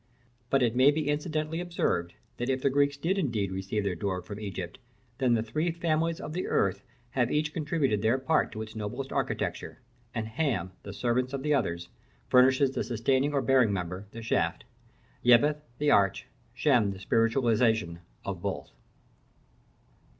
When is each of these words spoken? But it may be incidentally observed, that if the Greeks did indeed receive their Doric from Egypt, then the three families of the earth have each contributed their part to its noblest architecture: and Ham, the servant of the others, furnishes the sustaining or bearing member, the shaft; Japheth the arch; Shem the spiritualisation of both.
But 0.49 0.63
it 0.63 0.75
may 0.75 0.89
be 0.89 1.07
incidentally 1.09 1.59
observed, 1.61 2.15
that 2.37 2.49
if 2.49 2.63
the 2.63 2.71
Greeks 2.71 2.97
did 2.97 3.19
indeed 3.19 3.51
receive 3.51 3.83
their 3.83 3.93
Doric 3.93 4.25
from 4.25 4.39
Egypt, 4.39 4.79
then 5.19 5.35
the 5.35 5.43
three 5.43 5.69
families 5.69 6.19
of 6.19 6.33
the 6.33 6.47
earth 6.47 6.81
have 7.11 7.29
each 7.29 7.53
contributed 7.53 8.01
their 8.01 8.17
part 8.17 8.51
to 8.51 8.63
its 8.63 8.75
noblest 8.75 9.11
architecture: 9.11 9.79
and 10.15 10.27
Ham, 10.27 10.71
the 10.81 10.91
servant 10.91 11.33
of 11.33 11.43
the 11.43 11.53
others, 11.53 11.87
furnishes 12.29 12.71
the 12.71 12.83
sustaining 12.83 13.31
or 13.31 13.43
bearing 13.43 13.71
member, 13.71 14.07
the 14.09 14.23
shaft; 14.23 14.63
Japheth 15.23 15.61
the 15.77 15.91
arch; 15.91 16.25
Shem 16.55 16.89
the 16.93 16.99
spiritualisation 16.99 17.99
of 18.25 18.41
both. 18.41 18.71